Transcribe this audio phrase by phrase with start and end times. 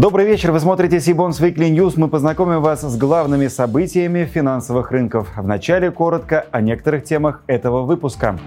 [0.00, 1.92] Добрый вечер, вы смотрите Сибонс Weekly News.
[1.96, 5.28] Мы познакомим вас с главными событиями финансовых рынков.
[5.36, 8.38] Вначале коротко о некоторых темах этого выпуска.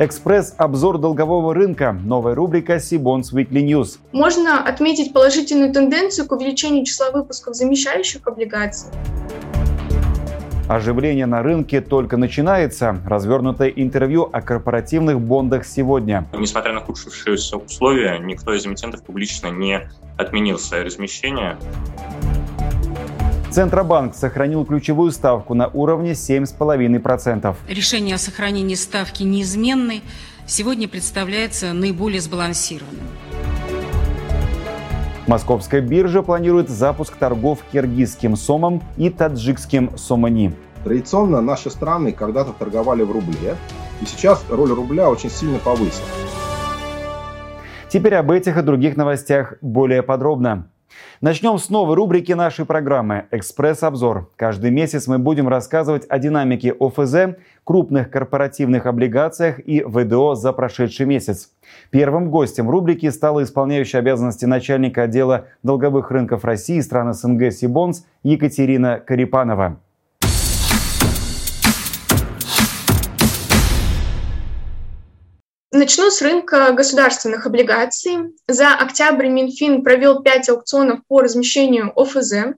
[0.00, 1.92] Экспресс-обзор долгового рынка.
[1.92, 3.98] Новая рубрика Сибонс Weekly News.
[4.10, 8.90] Можно отметить положительную тенденцию к увеличению числа выпусков замещающих облигаций.
[10.70, 13.02] Оживление на рынке только начинается.
[13.04, 16.28] Развернутое интервью о корпоративных бондах сегодня.
[16.32, 21.58] Несмотря на ухудшившиеся условия, никто из эмитентов публично не отменил свои размещения.
[23.50, 27.56] Центробанк сохранил ключевую ставку на уровне 7,5%.
[27.68, 30.02] Решение о сохранении ставки неизменной
[30.46, 33.08] сегодня представляется наиболее сбалансированным.
[35.30, 40.52] Московская биржа планирует запуск торгов киргизским сомом и таджикским сомани.
[40.82, 43.54] Традиционно наши страны когда-то торговали в рубле,
[44.02, 46.02] и сейчас роль рубля очень сильно повысилась.
[47.88, 50.69] Теперь об этих и других новостях более подробно.
[51.20, 54.30] Начнем с новой рубрики нашей программы «Экспресс-обзор».
[54.36, 61.04] Каждый месяц мы будем рассказывать о динамике ОФЗ, крупных корпоративных облигациях и ВДО за прошедший
[61.04, 61.50] месяц.
[61.90, 68.98] Первым гостем рубрики стала исполняющая обязанности начальника отдела долговых рынков России стран СНГ Сибонс Екатерина
[68.98, 69.78] Карипанова.
[75.72, 78.34] Начну с рынка государственных облигаций.
[78.48, 82.56] За октябрь Минфин провел 5 аукционов по размещению ОФЗ.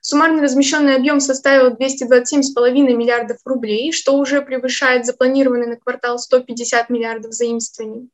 [0.00, 7.34] Суммарный размещенный объем составил 227,5 миллиардов рублей, что уже превышает запланированный на квартал 150 миллиардов
[7.34, 8.08] заимствований.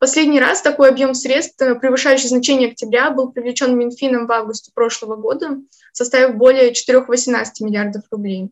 [0.00, 5.58] Последний раз такой объем средств, превышающий значение октября, был привлечен Минфином в августе прошлого года,
[5.92, 8.50] составив более 4,18 миллиардов рублей.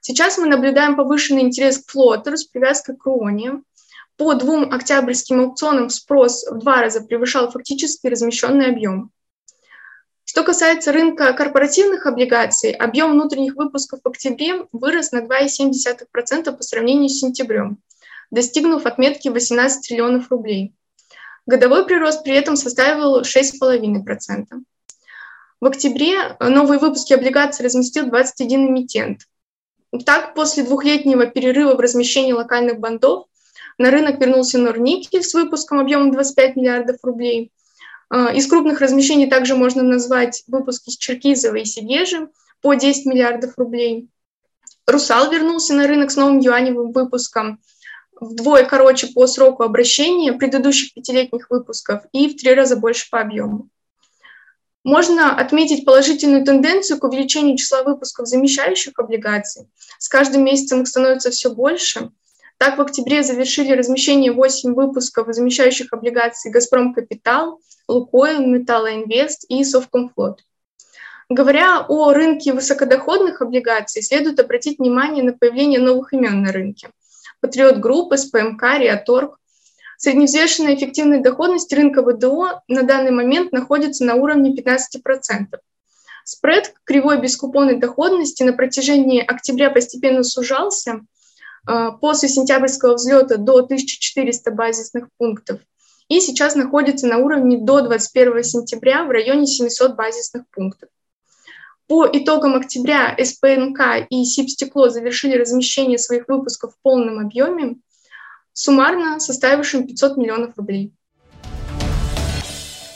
[0.00, 3.62] Сейчас мы наблюдаем повышенный интерес к флотеру с привязкой к РУОНе.
[4.16, 9.10] По двум октябрьским аукционам спрос в два раза превышал фактически размещенный объем.
[10.24, 17.08] Что касается рынка корпоративных облигаций, объем внутренних выпусков в октябре вырос на 2,7% по сравнению
[17.08, 17.78] с сентябрем,
[18.30, 20.74] достигнув отметки 18 триллионов рублей.
[21.46, 24.46] Годовой прирост при этом составил 6,5%.
[25.60, 29.22] В октябре новые выпуски облигаций разместил 21 эмитент.
[30.06, 33.26] Так, после двухлетнего перерыва в размещении локальных бандов
[33.78, 37.52] на рынок вернулся Норникель с выпуском объемом 25 миллиардов рублей.
[38.08, 42.28] А, из крупных размещений также можно назвать выпуски с Черкизова и Сигежи
[42.60, 44.08] по 10 миллиардов рублей.
[44.86, 47.60] Русал вернулся на рынок с новым юаневым выпуском
[48.20, 53.68] вдвое короче по сроку обращения предыдущих пятилетних выпусков и в три раза больше по объему.
[54.84, 59.66] Можно отметить положительную тенденцию к увеличению числа выпусков замещающих облигаций.
[59.98, 62.10] С каждым месяцем их становится все больше–
[62.58, 70.40] так, в октябре завершили размещение 8 выпусков замещающих облигаций «Газпром Капитал», «Лукойл», «Металлоинвест» и «Совкомфлот».
[71.28, 76.90] Говоря о рынке высокодоходных облигаций, следует обратить внимание на появление новых имен на рынке.
[77.40, 79.38] Патриот Групп, СПМК, Риаторг.
[79.96, 85.58] Средневзвешенная эффективная доходность рынка ВДО на данный момент находится на уровне 15%.
[86.24, 91.00] Спред кривой бескупонной доходности на протяжении октября постепенно сужался,
[92.00, 95.60] после сентябрьского взлета до 1400 базисных пунктов
[96.08, 100.88] и сейчас находится на уровне до 21 сентября в районе 700 базисных пунктов.
[101.86, 107.76] По итогам октября СПНК и Сибстекло завершили размещение своих выпусков в полном объеме,
[108.52, 110.92] суммарно составившим 500 миллионов рублей.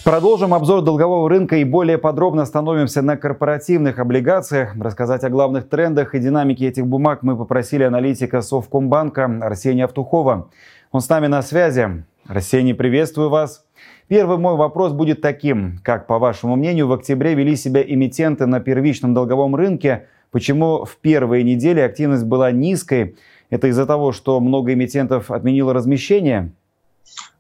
[0.05, 4.75] Продолжим обзор долгового рынка и более подробно остановимся на корпоративных облигациях.
[4.81, 10.51] Рассказать о главных трендах и динамике этих бумаг мы попросили аналитика Совкомбанка Арсения Автухова.
[10.93, 12.05] Он с нами на связи.
[12.27, 13.67] Арсений, приветствую вас.
[14.07, 15.81] Первый мой вопрос будет таким.
[15.83, 20.07] Как, по вашему мнению, в октябре вели себя эмитенты на первичном долговом рынке?
[20.31, 23.17] Почему в первые недели активность была низкой?
[23.51, 26.53] Это из-за того, что много эмитентов отменило размещение?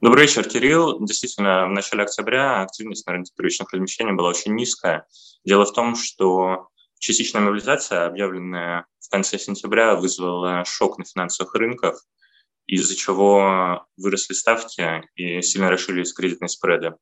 [0.01, 1.05] Добрый вечер, Кирилл.
[1.05, 5.07] Действительно, в начале октября активность на рынке первичных размещений была очень низкая.
[5.45, 6.69] Дело в том, что
[6.99, 12.05] частичная мобилизация, объявленная в конце сентября, вызвала шок на финансовых рынках,
[12.67, 16.95] из-за чего выросли ставки и сильно расширились кредитные спреды.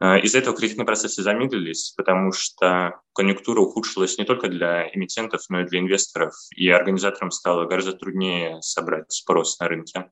[0.00, 5.62] Э, из-за этого кредитные процессы замедлились, потому что конъюнктура ухудшилась не только для эмитентов, но
[5.62, 10.10] и для инвесторов, и организаторам стало гораздо труднее собрать спрос на рынке.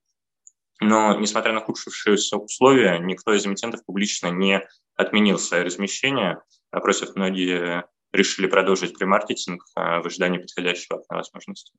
[0.81, 4.63] Но, несмотря на ухудшившиеся условия, никто из эмитентов публично не
[4.97, 6.43] отменил свои размещения.
[6.73, 11.73] Напротив, многие решили продолжить премаркетинг а, в ожидании подходящего окна возможностей.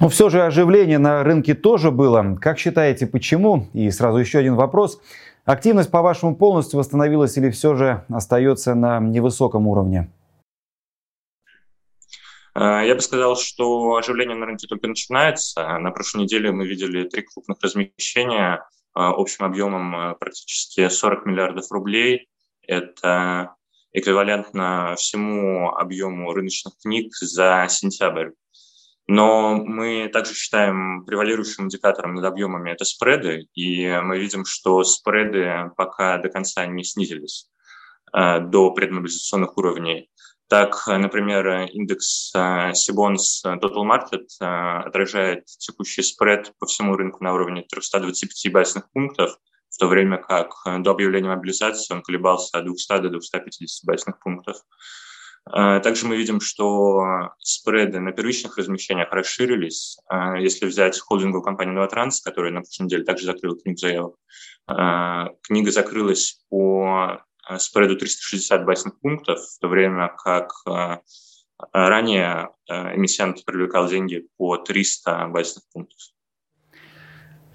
[0.00, 2.36] Но все же оживление на рынке тоже было.
[2.40, 3.68] Как считаете, почему?
[3.72, 5.00] И сразу еще один вопрос.
[5.44, 10.10] Активность, по-вашему, полностью восстановилась или все же остается на невысоком уровне?
[12.54, 15.78] Э, я бы сказал, что оживление на рынке только начинается.
[15.78, 18.60] На прошлой неделе мы видели три крупных размещения э,
[18.94, 22.28] общим объемом э, практически 40 миллиардов рублей.
[22.66, 23.54] Это
[23.92, 28.30] эквивалентно всему объему рыночных книг за сентябрь.
[29.06, 35.70] Но мы также считаем превалирующим индикатором над объемами это спреды, и мы видим, что спреды
[35.76, 37.50] пока до конца не снизились
[38.10, 40.08] до предмобилизационных уровней.
[40.48, 48.52] Так, например, индекс Sibons Total Market отражает текущий спред по всему рынку на уровне 325
[48.52, 49.38] базисных пунктов,
[49.70, 50.50] в то время как
[50.80, 54.58] до объявления мобилизации он колебался от 200 до 250 базисных пунктов.
[55.50, 59.98] Также мы видим, что спреды на первичных размещениях расширились.
[60.38, 64.14] Если взять холдинговую компанию «Новотранс», которая на прошлой неделе также закрыла книгу заявок,
[65.42, 70.98] книга закрылась по Э, спреду 360 базисных пунктов, в то время как э,
[71.72, 75.98] ранее э, эмиссиент привлекал деньги по 300 базисных пунктов.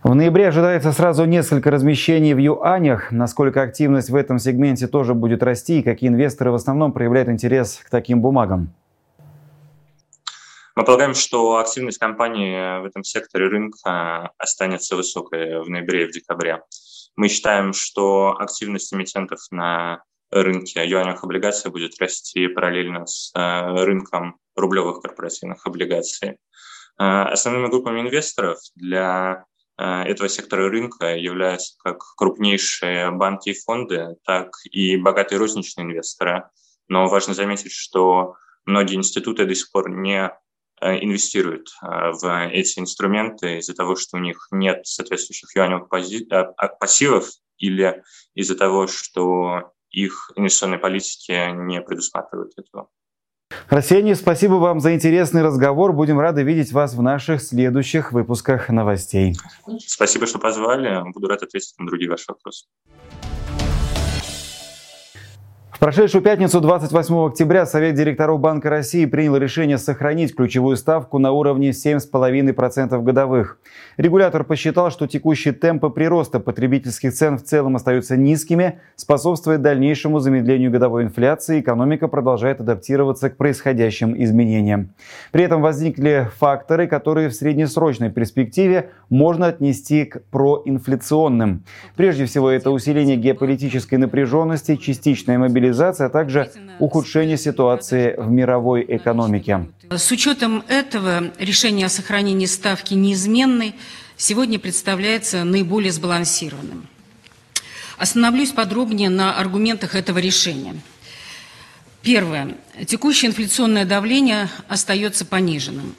[0.02, 3.12] В ноябре ожидается сразу несколько размещений в юанях.
[3.12, 7.82] Насколько активность в этом сегменте тоже будет расти и какие инвесторы в основном проявляют интерес
[7.86, 8.74] к таким бумагам?
[10.76, 16.12] Мы полагаем, что активность компании в этом секторе рынка останется высокой в ноябре и в
[16.12, 16.62] декабре.
[17.16, 24.38] Мы считаем, что активность эмитентов на рынке юаневых облигаций будет расти параллельно с э, рынком
[24.56, 26.38] рублевых корпоративных облигаций.
[27.00, 29.46] Э, основными группами инвесторов для
[29.78, 36.44] э, этого сектора рынка являются как крупнейшие банки и фонды, так и богатые розничные инвесторы.
[36.88, 38.36] Но важно заметить, что
[38.66, 40.32] многие институты до сих пор не
[40.82, 46.68] инвестируют э, в эти инструменты из-за того, что у них нет соответствующих юаневых э, а,
[46.68, 48.04] пассивов или
[48.34, 52.90] из-за того, что их инвестиционные политики не предусматривают этого.
[53.68, 55.94] Арсений, спасибо вам за интересный разговор.
[55.94, 59.36] Будем рады видеть вас в наших следующих выпусках новостей.
[59.86, 61.02] Спасибо, что позвали.
[61.14, 62.66] Буду рад ответить на другие ваши вопросы.
[65.80, 71.32] В прошедшую пятницу, 28 октября, Совет директоров Банка России принял решение сохранить ключевую ставку на
[71.32, 73.60] уровне 7,5% годовых.
[73.96, 80.70] Регулятор посчитал, что текущие темпы прироста потребительских цен в целом остаются низкими, способствуя дальнейшему замедлению
[80.70, 84.90] годовой инфляции, экономика продолжает адаптироваться к происходящим изменениям.
[85.32, 91.64] При этом возникли факторы, которые в среднесрочной перспективе можно отнести к проинфляционным.
[91.96, 98.86] Прежде всего, это усиление геополитической напряженности, частичная мобилизация глобализации, а также ухудшение ситуации в мировой
[98.88, 99.68] экономике.
[99.90, 103.76] С учетом этого решение о сохранении ставки неизменной
[104.18, 106.88] сегодня представляется наиболее сбалансированным.
[107.98, 110.76] Остановлюсь подробнее на аргументах этого решения.
[112.02, 112.56] Первое.
[112.88, 115.96] Текущее инфляционное давление остается пониженным.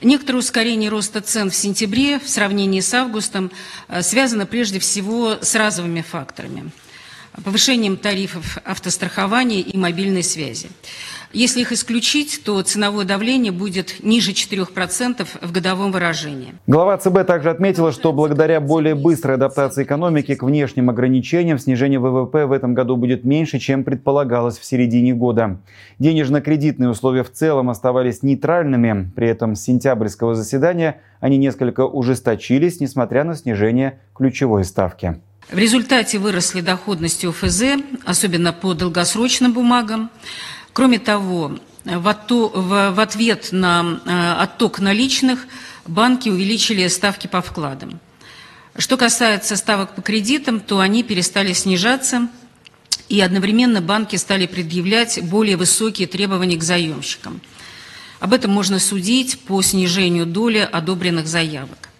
[0.00, 3.50] Некоторое ускорение роста цен в сентябре в сравнении с августом
[3.88, 6.70] э, связано прежде всего с разовыми факторами–
[7.42, 10.68] повышением тарифов автострахования и мобильной связи.
[11.34, 16.54] Если их исключить, то ценовое давление будет ниже 4% в годовом выражении.
[16.68, 22.46] Глава ЦБ также отметила, что благодаря более быстрой адаптации экономики к внешним ограничениям снижение ВВП
[22.46, 25.58] в этом году будет меньше, чем предполагалось в середине года.
[25.98, 33.24] Денежно-кредитные условия в целом оставались нейтральными, при этом с сентябрьского заседания они несколько ужесточились, несмотря
[33.24, 35.20] на снижение ключевой ставки.
[35.50, 40.10] В результате выросли доходности ОФЗ, особенно по долгосрочным бумагам.
[40.72, 45.46] Кроме того, в ответ на э, отток наличных
[45.86, 48.00] банки увеличили ставки по вкладам.
[48.76, 52.28] Что касается ставок по кредитам, то они перестали снижаться,
[53.08, 57.40] и одновременно банки стали предъявлять более высокие требования к заемщикам.
[58.18, 61.90] Об этом можно судить по снижению доли одобренных заявок.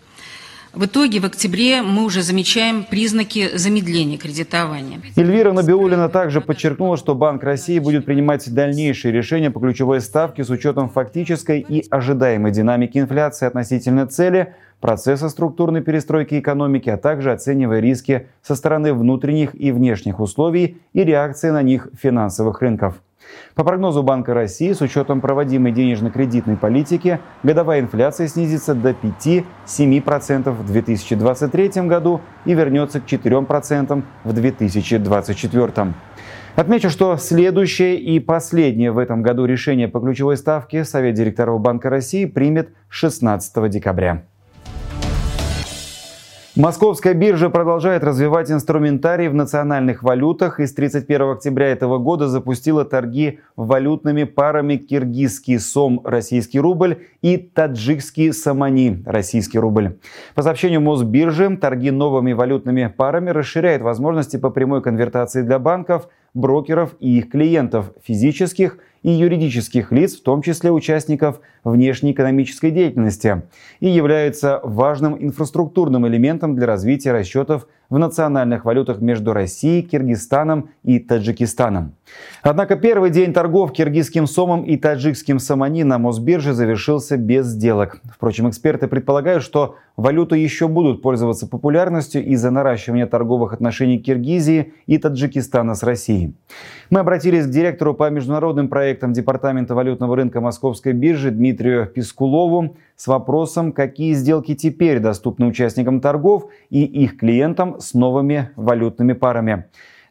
[0.75, 5.01] В итоге в октябре мы уже замечаем признаки замедления кредитования.
[5.15, 10.51] Эльвира Набиулина также подчеркнула, что Банк России будет принимать дальнейшие решения по ключевой ставке с
[10.51, 17.79] учетом фактической и ожидаемой динамики инфляции относительно цели, процесса структурной перестройки экономики, а также оценивая
[17.79, 23.01] риски со стороны внутренних и внешних условий и реакции на них финансовых рынков.
[23.55, 30.67] По прогнозу Банка России, с учетом проводимой денежно-кредитной политики, годовая инфляция снизится до 5-7% в
[30.67, 35.95] 2023 году и вернется к 4% в 2024.
[36.57, 41.91] Отмечу, что следующее и последнее в этом году решение по ключевой ставке Совет директоров Банка
[41.91, 44.25] России примет 16 декабря.
[46.57, 52.85] Московская биржа продолжает развивать инструментарий в национальных валютах и с 31 октября этого года запустила
[52.85, 59.99] торги валютными парами киргизский сом российский рубль и таджикский самани российский рубль.
[60.37, 66.95] По сообщению Мосбиржи, торги новыми валютными парами расширяют возможности по прямой конвертации для банков, брокеров
[67.01, 73.43] и их клиентов, физических и юридических лиц, в том числе участников внешнеэкономической деятельности,
[73.79, 80.99] и является важным инфраструктурным элементом для развития расчетов в национальных валютах между Россией, Киргизстаном и
[80.99, 81.95] Таджикистаном.
[82.43, 88.01] Однако первый день торгов киргизским сомом и таджикским самани на Мосбирже завершился без сделок.
[88.11, 94.99] Впрочем, эксперты предполагают, что валюты еще будут пользоваться популярностью из-за наращивания торговых отношений Киргизии и
[94.99, 96.35] Таджикистана с Россией.
[96.91, 103.07] Мы обратились к директору по международным проектам Департамента валютного рынка Московской биржи Дмитрию Пискулову с
[103.07, 109.67] вопросом, какие сделки теперь доступны участникам торгов и их клиентам с новыми валютными парами.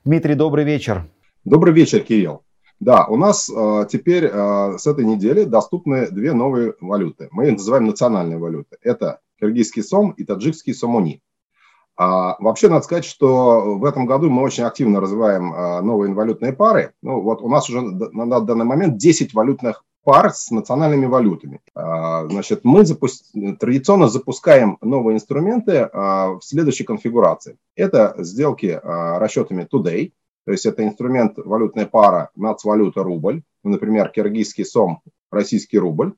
[0.06, 1.06] Дмитрий, добрый вечер.
[1.46, 2.42] Добрый вечер, Кирилл.
[2.80, 7.30] Да, у нас э, теперь э, с этой недели доступны две новые валюты.
[7.32, 8.75] Мы их называем национальные валюты.
[8.82, 11.22] Это киргизский сом и таджикский сомони.
[11.96, 16.54] А, вообще, надо сказать, что в этом году мы очень активно развиваем а, новые инвалютные
[16.54, 16.94] пары.
[17.02, 21.62] Ну, вот у нас уже на данный момент 10 валютных пар с национальными валютами.
[21.74, 23.26] А, значит, мы запуск...
[23.60, 27.58] традиционно запускаем новые инструменты а, в следующей конфигурации.
[27.76, 30.12] Это сделки а, расчетами today,
[30.46, 36.14] то есть это инструмент валютная пара нацвалюта рубль, ну, например, киргизский сом, российский рубль,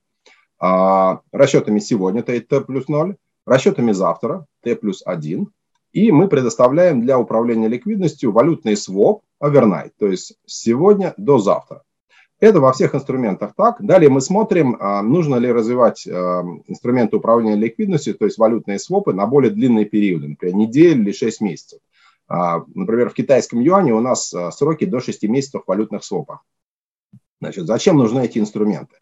[0.58, 5.48] расчетами сегодня Т плюс 0, расчетами завтра Т плюс 1,
[5.96, 11.84] и мы предоставляем для управления ликвидностью валютный своп overnight, то есть сегодня до завтра.
[12.42, 13.78] Это во всех инструментах так.
[13.80, 19.14] Далее мы смотрим, а, нужно ли развивать а, инструменты управления ликвидностью, то есть валютные свопы,
[19.14, 21.80] на более длинные периоды, например, неделю или 6 месяцев.
[22.28, 26.42] А, например, в китайском юане у нас сроки до 6 месяцев в валютных свопах.
[27.40, 28.98] Значит, зачем нужны эти инструменты?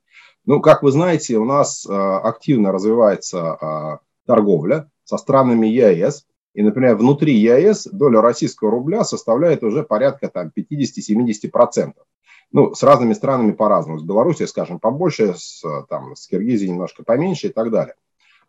[0.46, 6.28] Ну, как вы знаете, у нас активно развивается торговля со странами ЕАЭС.
[6.54, 11.94] И, например, внутри ЕАЭС доля российского рубля составляет уже порядка там, 50-70%
[12.54, 14.00] ну, с разными странами по-разному.
[14.00, 17.96] С Белоруссией, скажем, побольше, с, там, с Киргизией немножко поменьше и так далее.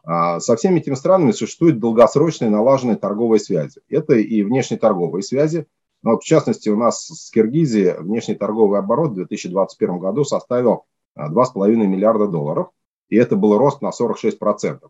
[0.05, 3.81] А со всеми этими странами существуют долгосрочные налаженные торговые связи.
[3.89, 5.67] Это и внешние торговые связи.
[6.03, 10.85] Но вот в частности, у нас с Киргизией внешний торговый оборот в 2021 году составил
[11.19, 12.69] 2,5 миллиарда долларов.
[13.09, 14.81] И это был рост на 46%.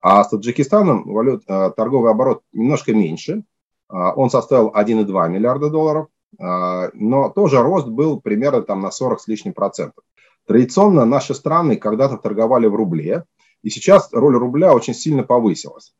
[0.00, 3.44] А с Таджикистаном валют, а, торговый оборот немножко меньше.
[3.88, 6.08] А, он составил 1,2 миллиарда долларов.
[6.38, 10.04] А, но тоже рост был примерно там на 40 с лишним процентов.
[10.46, 13.24] Традиционно наши страны когда-то торговали в рубле,
[13.62, 15.94] и сейчас роль рубля очень сильно повысилась.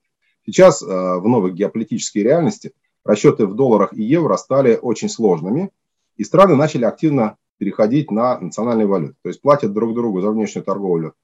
[0.46, 2.72] Сейчас в новой геополитической реальности
[3.04, 5.70] расчеты в долларах и евро стали очень сложными,
[6.16, 9.16] и страны начали активно переходить на национальные валюты.
[9.22, 11.14] То есть платят друг другу за внешнюю торговлю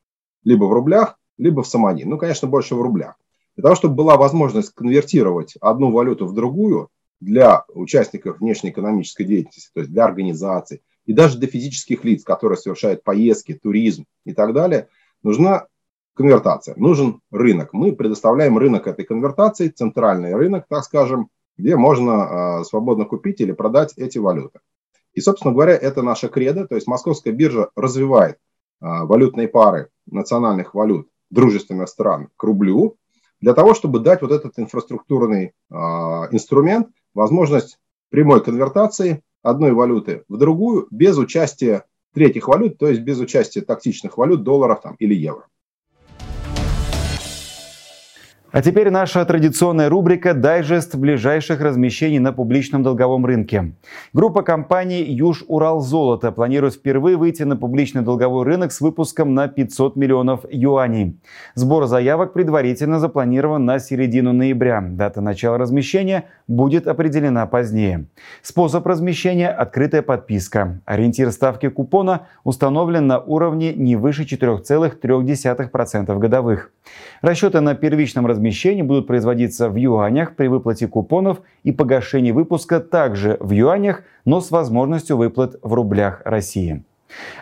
[0.45, 2.05] либо в рублях, либо в самани.
[2.05, 3.17] Ну, конечно, больше в рублях.
[3.57, 6.91] Для того, чтобы была возможность конвертировать одну валюту в другую,
[7.21, 13.05] для участников внешнеэкономической деятельности, то есть для организаций и даже для физических лиц, которые совершают
[13.05, 14.89] поездки, туризм и так далее,
[15.23, 15.67] нужна
[16.15, 17.73] конвертация, нужен рынок.
[17.73, 23.53] Мы предоставляем рынок этой конвертации, центральный рынок, так скажем, где можно э, свободно купить или
[23.53, 24.61] продать эти валюты.
[25.15, 28.39] И, собственно говоря, это наша кредо, то есть Московская биржа развивает э,
[28.81, 32.97] валютные пары национальных валют дружественных стран к рублю,
[33.41, 37.79] для того, чтобы дать вот этот инфраструктурный э, инструмент, возможность
[38.11, 44.17] прямой конвертации одной валюты в другую без участия третьих валют, то есть без участия токсичных
[44.17, 45.47] валют, долларов там, или евро.
[48.53, 53.73] А теперь наша традиционная рубрика «Дайджест ближайших размещений на публичном долговом рынке».
[54.13, 59.49] Группа компаний «Юж Урал Золото» планирует впервые выйти на публичный долговой рынок с выпуском на
[59.49, 61.19] 500 миллионов юаней.
[61.55, 64.81] Сбор заявок предварительно запланирован на середину ноября.
[64.81, 68.07] Дата начала размещения будет определена позднее.
[68.43, 70.81] Способ размещения– открытая подписка.
[70.85, 76.71] Ориентир ставки купона установлен на уровне не выше 4,3% годовых.
[77.23, 82.81] Расчеты на первичном размещении размещения будут производиться в юанях при выплате купонов и погашении выпуска
[82.81, 86.85] также в юанях, но с возможностью выплат в рублях России.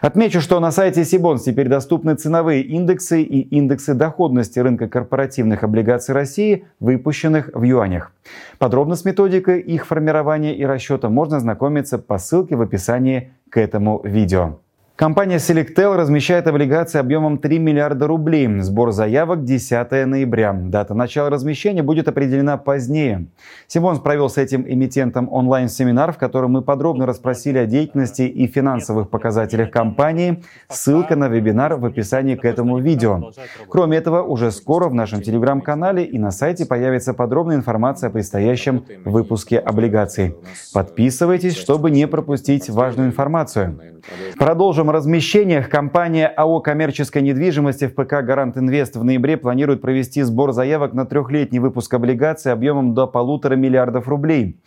[0.00, 6.14] Отмечу, что на сайте Сибонс теперь доступны ценовые индексы и индексы доходности рынка корпоративных облигаций
[6.14, 8.12] России, выпущенных в юанях.
[8.58, 14.00] Подробно с методикой их формирования и расчета можно знакомиться по ссылке в описании к этому
[14.04, 14.58] видео.
[14.96, 18.60] Компания Selectel размещает облигации объемом 3 миллиарда рублей.
[18.60, 20.52] Сбор заявок 10 ноября.
[20.52, 23.26] Дата начала размещения будет определена позднее.
[23.66, 29.10] Симонс провел с этим эмитентом онлайн-семинар, в котором мы подробно расспросили о деятельности и финансовых
[29.10, 30.44] показателях компании.
[30.68, 33.32] Ссылка на вебинар в описании к этому видео.
[33.68, 38.84] Кроме этого, уже скоро в нашем телеграм-канале и на сайте появится подробная информация о предстоящем
[39.04, 40.36] выпуске облигаций.
[40.72, 43.93] Подписывайтесь, чтобы не пропустить важную информацию.
[44.38, 45.68] Продолжим размещениях.
[45.68, 51.58] Компания АО «Коммерческая недвижимость» ФПК «Гарант Инвест» в ноябре планирует провести сбор заявок на трехлетний
[51.58, 54.60] выпуск облигаций объемом до полутора миллиардов рублей.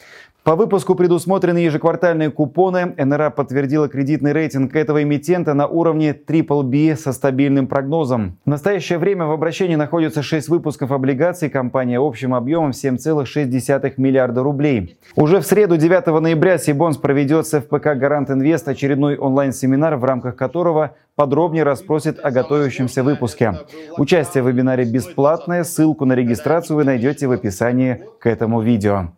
[0.48, 2.94] По выпуску предусмотрены ежеквартальные купоны.
[2.98, 8.38] НРА подтвердила кредитный рейтинг этого эмитента на уровне BBB со стабильным прогнозом.
[8.46, 14.98] В настоящее время в обращении находится 6 выпусков облигаций компании общим объемом 7,6 миллиарда рублей.
[15.18, 20.38] Уже в среду 9 ноября Сибонс проведет с ФПК «Гарант Инвест» очередной онлайн-семинар, в рамках
[20.38, 23.54] которого подробнее расспросит о готовящемся выпуске.
[23.98, 25.66] Участие в вебинаре бесплатное.
[25.66, 29.10] Ссылку на регистрацию вы найдете в описании к этому видео.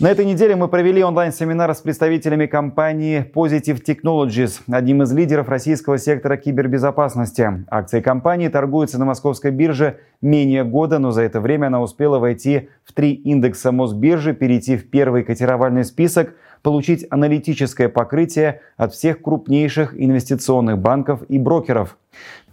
[0.00, 5.98] На этой неделе мы провели онлайн-семинар с представителями компании Positive Technologies, одним из лидеров российского
[5.98, 7.64] сектора кибербезопасности.
[7.68, 12.68] Акции компании торгуются на московской бирже менее года, но за это время она успела войти
[12.84, 20.00] в три индекса Мосбиржи, перейти в первый котировальный список, получить аналитическое покрытие от всех крупнейших
[20.00, 21.98] инвестиционных банков и брокеров.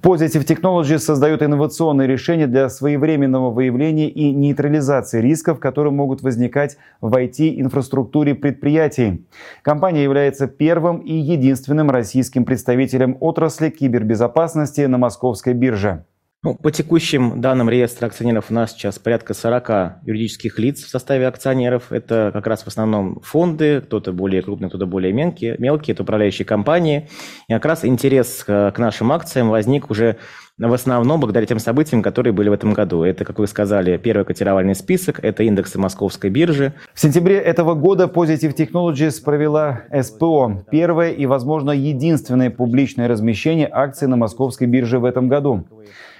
[0.05, 7.15] Positive Technologies создает инновационные решения для своевременного выявления и нейтрализации рисков, которые могут возникать в
[7.15, 9.25] IT-инфраструктуре предприятий.
[9.63, 16.05] Компания является первым и единственным российским представителем отрасли кибербезопасности на московской бирже.
[16.45, 21.27] Ну, по текущим данным реестра акционеров у нас сейчас порядка 40 юридических лиц в составе
[21.27, 21.91] акционеров.
[21.91, 26.45] Это как раз в основном фонды, кто-то более крупный, кто-то более мелкие, мелкие, это управляющие
[26.45, 27.09] компании.
[27.47, 30.17] И как раз интерес к нашим акциям возник уже
[30.59, 33.01] в основном благодаря тем событиям, которые были в этом году.
[33.01, 36.73] Это, как вы сказали, первый котировальный список, это индексы московской биржи.
[36.93, 44.07] В сентябре этого года Positive Technologies провела СПО, первое и, возможно, единственное публичное размещение акций
[44.07, 45.65] на московской бирже в этом году.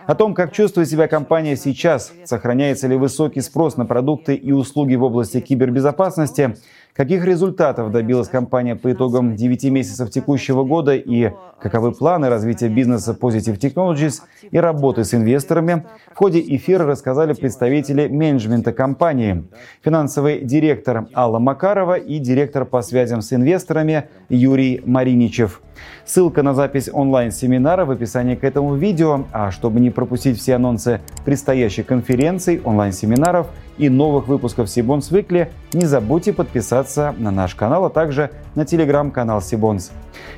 [0.07, 4.93] О том, как чувствует себя компания сейчас, сохраняется ли высокий спрос на продукты и услуги
[4.93, 6.57] в области кибербезопасности,
[6.93, 13.17] каких результатов добилась компания по итогам 9 месяцев текущего года и каковы планы развития бизнеса
[13.19, 19.45] Positive Technologies и работы с инвесторами, в ходе эфира рассказали представители менеджмента компании,
[19.83, 25.61] финансовый директор Алла Макарова и директор по связям с инвесторами Юрий Мариничев.
[26.05, 29.25] Ссылка на запись онлайн-семинара в описании к этому видео.
[29.31, 35.85] А чтобы не пропустить все анонсы предстоящих конференций, онлайн-семинаров и новых выпусков Сибонс Weekly, не
[35.85, 39.91] забудьте подписаться на наш канал, а также на телеграм-канал Сибонс.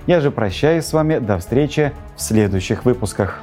[0.08, 1.20] Я же прощаюсь с вами.
[1.20, 3.42] До встречи в следующих выпусках.